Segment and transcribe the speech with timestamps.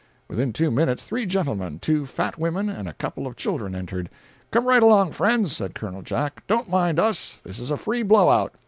[0.27, 4.09] Within two minutes, three gentlemen, two fat women, and a couple of children, entered.
[4.49, 6.01] "Come right along, friends," said Col.
[6.01, 7.39] Jack; "don't mind us.
[7.43, 8.55] This is a free blow out."